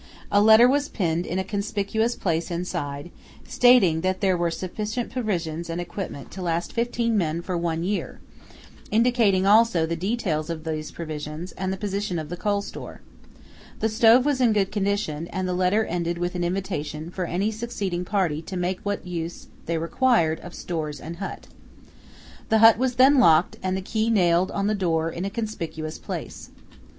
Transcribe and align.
A 0.31 0.41
letter 0.41 0.67
was 0.67 0.89
pinned 0.89 1.27
in 1.27 1.37
a 1.37 1.43
conspicuous 1.43 2.15
place 2.15 2.49
inside, 2.49 3.11
stating 3.47 4.01
that 4.01 4.19
there 4.19 4.35
were 4.35 4.49
sufficient 4.49 5.11
provisions 5.11 5.69
and 5.69 5.79
equipment 5.79 6.31
to 6.31 6.41
last 6.41 6.73
fifteen 6.73 7.15
men 7.15 7.43
for 7.43 7.55
one 7.55 7.83
year, 7.83 8.19
indicating 8.89 9.45
also 9.45 9.85
the 9.85 9.95
details 9.95 10.49
of 10.49 10.63
these 10.63 10.89
provisions 10.89 11.51
and 11.51 11.71
the 11.71 11.77
position 11.77 12.17
of 12.17 12.29
the 12.29 12.35
coal 12.35 12.63
store. 12.63 13.01
The 13.79 13.89
stove 13.89 14.25
was 14.25 14.41
in 14.41 14.53
good 14.53 14.71
condition, 14.71 15.27
and 15.27 15.47
the 15.47 15.53
letter 15.53 15.85
ended 15.85 16.17
with 16.17 16.33
an 16.33 16.43
invitation 16.43 17.11
for 17.11 17.25
any 17.25 17.51
succeeding 17.51 18.03
party 18.03 18.41
to 18.41 18.57
make 18.57 18.79
what 18.81 19.05
use 19.05 19.49
they 19.67 19.77
required 19.77 20.39
of 20.39 20.55
stores 20.55 20.99
and 20.99 21.17
hut. 21.17 21.45
The 22.49 22.57
hut 22.57 22.79
was 22.79 22.95
then 22.95 23.19
locked 23.19 23.57
and 23.61 23.77
the 23.77 23.83
key 23.83 24.09
nailed 24.09 24.49
on 24.49 24.65
the 24.65 24.73
door 24.73 25.11
in 25.11 25.25
a 25.25 25.29
conspicuous 25.29 25.99
place. 25.99 26.49